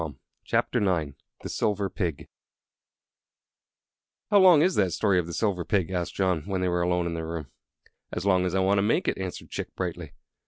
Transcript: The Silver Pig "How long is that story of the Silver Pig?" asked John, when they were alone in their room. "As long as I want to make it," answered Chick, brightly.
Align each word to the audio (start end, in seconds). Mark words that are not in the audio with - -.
The 0.49 1.03
Silver 1.45 1.87
Pig 1.87 2.27
"How 4.31 4.39
long 4.39 4.63
is 4.63 4.73
that 4.73 4.93
story 4.93 5.19
of 5.19 5.27
the 5.27 5.31
Silver 5.35 5.63
Pig?" 5.63 5.91
asked 5.91 6.15
John, 6.15 6.41
when 6.47 6.61
they 6.61 6.67
were 6.69 6.81
alone 6.81 7.05
in 7.05 7.13
their 7.13 7.27
room. 7.27 7.51
"As 8.11 8.25
long 8.25 8.47
as 8.47 8.55
I 8.55 8.61
want 8.61 8.79
to 8.79 8.81
make 8.81 9.07
it," 9.07 9.19
answered 9.19 9.51
Chick, 9.51 9.75
brightly. 9.75 10.13